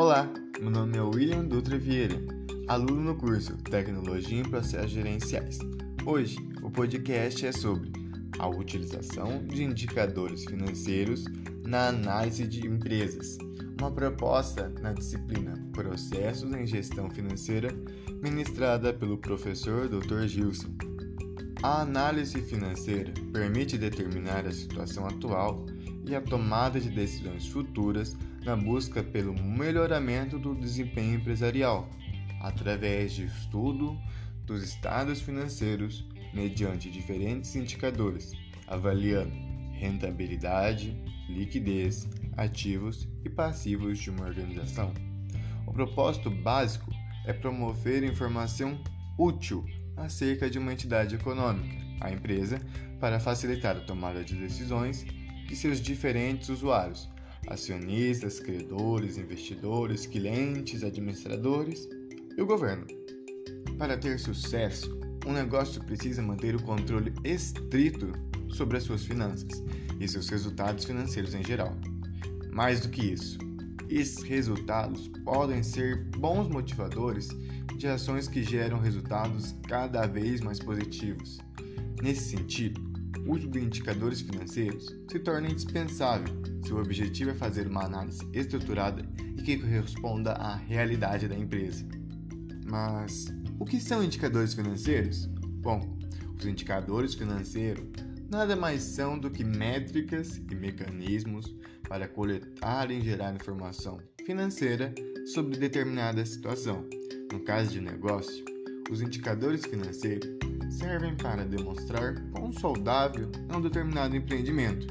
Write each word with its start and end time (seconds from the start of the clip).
Olá, 0.00 0.32
meu 0.58 0.70
nome 0.70 0.96
é 0.96 1.02
William 1.02 1.44
Dutra 1.44 1.76
Vieira, 1.76 2.18
aluno 2.68 3.02
no 3.02 3.16
curso 3.16 3.54
Tecnologia 3.58 4.40
em 4.40 4.48
Processos 4.48 4.92
Gerenciais. 4.92 5.58
Hoje, 6.06 6.38
o 6.62 6.70
podcast 6.70 7.46
é 7.46 7.52
sobre 7.52 7.92
a 8.38 8.48
utilização 8.48 9.44
de 9.46 9.62
indicadores 9.62 10.46
financeiros 10.46 11.26
na 11.66 11.88
análise 11.88 12.46
de 12.46 12.66
empresas, 12.66 13.36
uma 13.78 13.90
proposta 13.90 14.72
na 14.80 14.94
disciplina 14.94 15.52
Processos 15.74 16.50
em 16.50 16.66
Gestão 16.66 17.10
Financeira, 17.10 17.68
ministrada 18.22 18.94
pelo 18.94 19.18
professor 19.18 19.86
Dr. 19.86 20.26
Gilson. 20.26 20.70
A 21.62 21.82
análise 21.82 22.40
financeira 22.40 23.12
permite 23.34 23.76
determinar 23.76 24.46
a 24.46 24.50
situação 24.50 25.06
atual 25.06 25.66
e 26.06 26.14
a 26.14 26.20
tomada 26.20 26.80
de 26.80 26.90
decisões 26.90 27.46
futuras 27.46 28.16
na 28.44 28.56
busca 28.56 29.02
pelo 29.02 29.34
melhoramento 29.34 30.38
do 30.38 30.54
desempenho 30.54 31.16
empresarial, 31.16 31.88
através 32.40 33.12
de 33.12 33.24
estudo 33.24 33.98
dos 34.44 34.62
estados 34.62 35.20
financeiros 35.20 36.08
mediante 36.32 36.90
diferentes 36.90 37.54
indicadores, 37.54 38.32
avaliando 38.66 39.32
rentabilidade, 39.72 40.96
liquidez, 41.28 42.08
ativos 42.36 43.08
e 43.24 43.30
passivos 43.30 43.98
de 43.98 44.10
uma 44.10 44.26
organização. 44.26 44.92
O 45.66 45.72
propósito 45.72 46.30
básico 46.30 46.90
é 47.24 47.32
promover 47.32 48.02
informação 48.02 48.78
útil 49.18 49.64
acerca 49.96 50.50
de 50.50 50.58
uma 50.58 50.72
entidade 50.72 51.14
econômica, 51.14 51.76
a 52.00 52.10
empresa, 52.10 52.60
para 52.98 53.20
facilitar 53.20 53.76
a 53.76 53.80
tomada 53.80 54.22
de 54.24 54.34
decisões 54.34 55.06
de 55.50 55.56
seus 55.56 55.80
diferentes 55.80 56.48
usuários, 56.48 57.08
acionistas, 57.48 58.38
credores, 58.38 59.18
investidores, 59.18 60.06
clientes, 60.06 60.84
administradores 60.84 61.88
e 62.36 62.40
o 62.40 62.46
governo. 62.46 62.86
Para 63.76 63.98
ter 63.98 64.20
sucesso, 64.20 64.96
um 65.26 65.32
negócio 65.32 65.82
precisa 65.82 66.22
manter 66.22 66.54
o 66.54 66.62
controle 66.62 67.12
estrito 67.24 68.12
sobre 68.48 68.76
as 68.76 68.84
suas 68.84 69.04
finanças 69.04 69.64
e 69.98 70.06
seus 70.06 70.28
resultados 70.28 70.84
financeiros 70.84 71.34
em 71.34 71.42
geral. 71.42 71.76
Mais 72.52 72.82
do 72.82 72.88
que 72.88 73.12
isso, 73.12 73.36
esses 73.88 74.22
resultados 74.22 75.08
podem 75.24 75.64
ser 75.64 76.04
bons 76.16 76.48
motivadores 76.48 77.28
de 77.76 77.88
ações 77.88 78.28
que 78.28 78.44
geram 78.44 78.78
resultados 78.78 79.56
cada 79.66 80.06
vez 80.06 80.40
mais 80.40 80.60
positivos. 80.60 81.38
Nesse 82.00 82.36
sentido, 82.36 82.89
o 83.26 83.32
uso 83.32 83.48
de 83.48 83.58
indicadores 83.58 84.20
financeiros 84.20 84.86
se 85.10 85.18
torna 85.18 85.48
indispensável 85.48 86.34
se 86.64 86.72
o 86.72 86.78
objetivo 86.78 87.30
é 87.30 87.34
fazer 87.34 87.66
uma 87.66 87.84
análise 87.84 88.26
estruturada 88.32 89.04
e 89.36 89.42
que 89.42 89.58
corresponda 89.58 90.32
à 90.32 90.56
realidade 90.56 91.28
da 91.28 91.36
empresa. 91.36 91.86
Mas 92.64 93.26
o 93.58 93.64
que 93.64 93.80
são 93.80 94.02
indicadores 94.02 94.54
financeiros? 94.54 95.26
Bom, 95.60 95.98
os 96.38 96.46
indicadores 96.46 97.14
financeiros 97.14 97.84
nada 98.30 98.54
mais 98.54 98.82
são 98.82 99.18
do 99.18 99.30
que 99.30 99.42
métricas 99.42 100.40
e 100.50 100.54
mecanismos 100.54 101.54
para 101.88 102.06
coletar 102.06 102.90
e 102.90 103.00
gerar 103.00 103.34
informação 103.34 104.00
financeira 104.24 104.94
sobre 105.26 105.58
determinada 105.58 106.24
situação. 106.24 106.88
No 107.32 107.40
caso 107.40 107.72
de 107.72 107.80
negócio, 107.80 108.44
os 108.90 109.00
indicadores 109.00 109.64
financeiros 109.64 110.28
servem 110.70 111.14
para 111.16 111.44
demonstrar 111.44 112.20
quão 112.32 112.52
saudável 112.52 113.30
é 113.48 113.56
um 113.56 113.60
determinado 113.60 114.16
empreendimento. 114.16 114.86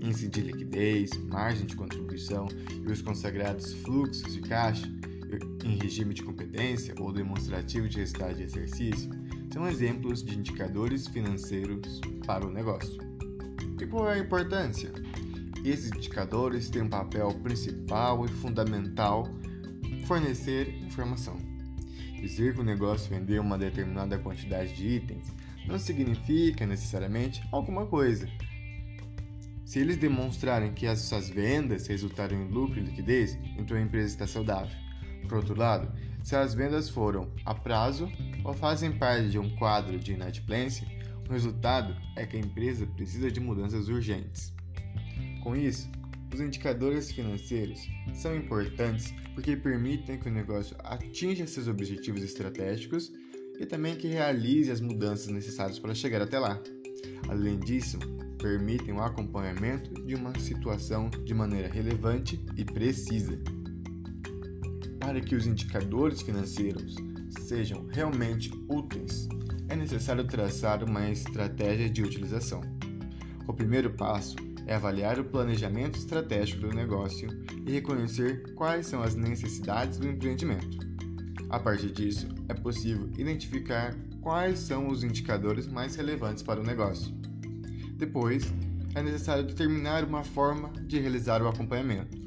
Índice 0.00 0.28
de 0.28 0.40
liquidez, 0.40 1.10
margem 1.28 1.66
de 1.66 1.76
contribuição 1.76 2.48
e 2.70 2.90
os 2.90 3.02
consagrados 3.02 3.72
fluxos 3.74 4.32
de 4.32 4.40
caixa 4.40 4.86
em 5.64 5.76
regime 5.76 6.14
de 6.14 6.22
competência 6.22 6.94
ou 6.98 7.12
demonstrativo 7.12 7.88
de 7.88 7.98
resultado 7.98 8.34
de 8.34 8.44
exercício 8.44 9.10
são 9.52 9.68
exemplos 9.68 10.22
de 10.22 10.38
indicadores 10.38 11.06
financeiros 11.06 12.00
para 12.26 12.46
o 12.46 12.50
negócio. 12.50 12.98
E 13.80 13.86
qual 13.86 14.10
é 14.10 14.14
a 14.14 14.18
importância? 14.18 14.92
Esses 15.64 15.90
indicadores 15.90 16.70
têm 16.70 16.82
um 16.82 16.88
papel 16.88 17.32
principal 17.42 18.24
e 18.24 18.28
fundamental 18.28 19.28
fornecer 20.06 20.68
informação. 20.82 21.47
Dizer 22.20 22.54
que 22.54 22.60
o 22.60 22.64
negócio 22.64 23.08
vendeu 23.08 23.42
uma 23.42 23.56
determinada 23.56 24.18
quantidade 24.18 24.74
de 24.74 24.86
itens 24.86 25.32
não 25.66 25.78
significa 25.78 26.66
necessariamente 26.66 27.42
alguma 27.52 27.86
coisa. 27.86 28.28
Se 29.64 29.78
eles 29.78 29.98
demonstrarem 29.98 30.72
que 30.72 30.86
as 30.86 31.00
suas 31.00 31.28
vendas 31.28 31.86
resultaram 31.86 32.34
em 32.34 32.48
lucro 32.48 32.80
e 32.80 32.82
liquidez, 32.82 33.38
então 33.56 33.76
a 33.76 33.80
empresa 33.80 34.08
está 34.08 34.26
saudável. 34.26 34.74
Por 35.28 35.36
outro 35.36 35.54
lado, 35.54 35.92
se 36.24 36.34
as 36.34 36.54
vendas 36.54 36.88
foram 36.88 37.30
a 37.44 37.54
prazo 37.54 38.10
ou 38.42 38.54
fazem 38.54 38.90
parte 38.92 39.28
de 39.28 39.38
um 39.38 39.54
quadro 39.56 39.98
de 39.98 40.14
inadimplência, 40.14 40.88
o 41.28 41.32
resultado 41.32 41.94
é 42.16 42.24
que 42.24 42.36
a 42.36 42.40
empresa 42.40 42.86
precisa 42.86 43.30
de 43.30 43.40
mudanças 43.40 43.88
urgentes. 43.88 44.54
Com 45.42 45.54
isso, 45.54 45.90
os 46.32 46.40
indicadores 46.40 47.10
financeiros 47.10 47.88
são 48.14 48.36
importantes 48.36 49.14
porque 49.34 49.56
permitem 49.56 50.18
que 50.18 50.28
o 50.28 50.32
negócio 50.32 50.76
atinja 50.80 51.46
seus 51.46 51.68
objetivos 51.68 52.22
estratégicos 52.22 53.12
e 53.58 53.66
também 53.66 53.96
que 53.96 54.08
realize 54.08 54.70
as 54.70 54.80
mudanças 54.80 55.28
necessárias 55.28 55.78
para 55.78 55.94
chegar 55.94 56.22
até 56.22 56.38
lá. 56.38 56.60
Além 57.28 57.58
disso, 57.58 57.98
permitem 58.40 58.94
o 58.94 59.02
acompanhamento 59.02 59.94
de 60.06 60.14
uma 60.14 60.38
situação 60.38 61.10
de 61.24 61.34
maneira 61.34 61.68
relevante 61.68 62.40
e 62.56 62.64
precisa. 62.64 63.38
Para 65.00 65.20
que 65.20 65.34
os 65.34 65.46
indicadores 65.46 66.22
financeiros 66.22 66.96
sejam 67.40 67.86
realmente 67.86 68.50
úteis, 68.68 69.28
é 69.68 69.76
necessário 69.76 70.24
traçar 70.26 70.84
uma 70.84 71.10
estratégia 71.10 71.90
de 71.90 72.02
utilização. 72.02 72.60
O 73.46 73.52
primeiro 73.52 73.90
passo 73.94 74.36
é 74.68 74.74
avaliar 74.74 75.18
o 75.18 75.24
planejamento 75.24 75.98
estratégico 75.98 76.60
do 76.60 76.74
negócio 76.74 77.28
e 77.66 77.72
reconhecer 77.72 78.54
quais 78.54 78.86
são 78.86 79.02
as 79.02 79.14
necessidades 79.14 79.98
do 79.98 80.06
empreendimento. 80.06 80.86
A 81.48 81.58
partir 81.58 81.90
disso, 81.90 82.28
é 82.48 82.54
possível 82.54 83.08
identificar 83.16 83.96
quais 84.20 84.58
são 84.58 84.88
os 84.88 85.02
indicadores 85.02 85.66
mais 85.66 85.96
relevantes 85.96 86.42
para 86.42 86.60
o 86.60 86.64
negócio. 86.64 87.14
Depois, 87.96 88.52
é 88.94 89.02
necessário 89.02 89.44
determinar 89.44 90.04
uma 90.04 90.22
forma 90.22 90.70
de 90.86 91.00
realizar 91.00 91.40
o 91.42 91.48
acompanhamento. 91.48 92.18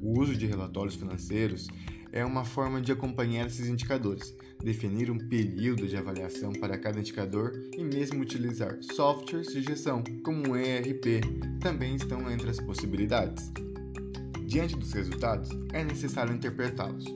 O 0.00 0.18
uso 0.18 0.34
de 0.34 0.46
relatórios 0.46 0.94
financeiros 0.94 1.68
é 2.12 2.22
uma 2.24 2.44
forma 2.44 2.80
de 2.80 2.92
acompanhar 2.92 3.46
esses 3.46 3.66
indicadores, 3.66 4.36
definir 4.62 5.10
um 5.10 5.16
período 5.16 5.88
de 5.88 5.96
avaliação 5.96 6.52
para 6.52 6.78
cada 6.78 7.00
indicador 7.00 7.52
e 7.76 7.82
mesmo 7.82 8.20
utilizar 8.20 8.76
softwares 8.82 9.48
de 9.48 9.62
gestão, 9.62 10.04
como 10.22 10.52
o 10.52 10.56
ERP, 10.56 11.22
também 11.58 11.96
estão 11.96 12.30
entre 12.30 12.50
as 12.50 12.60
possibilidades. 12.60 13.50
Diante 14.46 14.76
dos 14.76 14.92
resultados, 14.92 15.48
é 15.72 15.82
necessário 15.82 16.34
interpretá-los. 16.34 17.06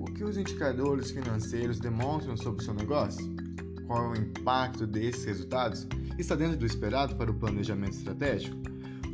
O 0.00 0.04
que 0.12 0.24
os 0.24 0.36
indicadores 0.36 1.12
financeiros 1.12 1.78
demonstram 1.78 2.36
sobre 2.36 2.60
o 2.60 2.64
seu 2.64 2.74
negócio? 2.74 3.24
Qual 3.86 4.06
é 4.06 4.18
o 4.18 4.20
impacto 4.20 4.84
desses 4.84 5.24
resultados? 5.24 5.86
Está 6.18 6.34
dentro 6.34 6.56
do 6.56 6.66
esperado 6.66 7.14
para 7.14 7.30
o 7.30 7.34
planejamento 7.34 7.92
estratégico? 7.92 8.56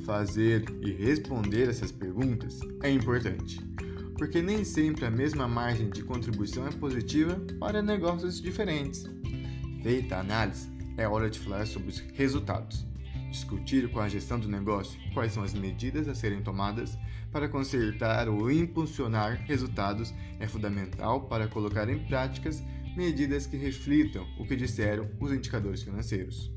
Fazer 0.07 0.65
e 0.81 0.91
responder 0.93 1.69
essas 1.69 1.93
perguntas 1.93 2.61
é 2.83 2.91
importante 2.91 3.61
porque 4.21 4.43
nem 4.43 4.65
sempre 4.65 5.07
a 5.07 5.11
mesma 5.11 5.49
margem 5.49 5.89
de 5.89 6.03
contribuição 6.03 6.67
é 6.67 6.71
positiva 6.71 7.41
para 7.59 7.81
negócios 7.81 8.39
diferentes. 8.39 9.09
Feita 9.83 10.17
a 10.17 10.21
análise, 10.21 10.71
é 10.99 11.09
hora 11.09 11.31
de 11.31 11.39
falar 11.39 11.67
sobre 11.67 11.89
os 11.89 12.01
resultados. 12.01 12.87
Discutir 13.31 13.91
com 13.91 13.99
a 13.99 14.11
gestão 14.11 14.39
do 14.39 14.47
negócio 14.47 15.01
quais 15.15 15.33
são 15.33 15.43
as 15.43 15.55
medidas 15.55 16.07
a 16.07 16.15
serem 16.15 16.43
tomadas 16.43 16.99
para 17.33 17.49
consertar 17.49 18.28
ou 18.28 18.51
impulsionar 18.51 19.43
resultados 19.47 20.13
é 20.39 20.47
fundamental 20.47 21.23
para 21.23 21.49
colocar 21.49 21.89
em 21.89 22.07
práticas 22.07 22.63
medidas 22.95 23.47
que 23.47 23.57
reflitam 23.57 24.27
o 24.39 24.45
que 24.45 24.55
disseram 24.55 25.09
os 25.19 25.33
indicadores 25.33 25.83
financeiros. 25.83 26.53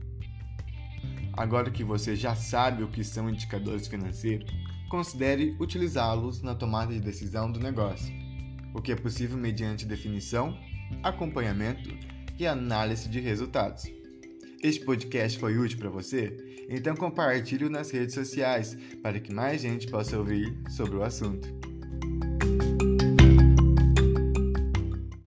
Agora 1.31 1.71
que 1.71 1.86
você 1.86 2.13
já 2.13 2.36
sabe 2.36 2.83
o 2.83 2.89
que 2.89 3.06
são 3.06 3.30
indicadores 3.30 3.88
financeiros, 3.88 4.54
considere 4.94 5.56
utilizá-los 5.60 6.44
na 6.44 6.54
tomada 6.54 6.94
de 6.94 7.00
decisão 7.00 7.51
do 7.51 7.60
negócio, 7.60 8.13
o 8.75 8.80
que 8.80 8.92
é 8.92 8.95
possível 8.95 9.36
mediante 9.36 9.88
definição, 9.88 10.56
acompanhamento 11.01 11.90
e 12.38 12.45
análise 12.45 13.10
de 13.10 13.19
resultados. 13.19 13.92
Este 14.62 14.86
podcast 14.86 15.40
foi 15.40 15.57
útil 15.57 15.80
para 15.80 15.90
você? 15.90 16.38
Então 16.69 16.95
compartilhe-o 16.95 17.72
nas 17.72 17.90
redes 17.90 18.13
sociais 18.13 18.78
para 19.01 19.19
que 19.19 19.34
mais 19.34 19.63
gente 19.63 19.88
possa 19.88 20.16
ouvir 20.16 20.56
sobre 20.69 20.98
o 20.98 21.01
assunto. 21.01 21.50